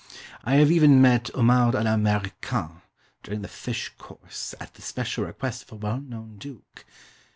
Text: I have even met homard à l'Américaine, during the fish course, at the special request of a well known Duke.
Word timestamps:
I 0.43 0.55
have 0.55 0.71
even 0.71 0.99
met 0.99 1.25
homard 1.35 1.73
à 1.73 1.83
l'Américaine, 1.83 2.81
during 3.21 3.43
the 3.43 3.47
fish 3.47 3.93
course, 3.99 4.55
at 4.59 4.73
the 4.73 4.81
special 4.81 5.25
request 5.25 5.61
of 5.61 5.71
a 5.73 5.75
well 5.75 5.99
known 6.01 6.37
Duke. 6.39 6.85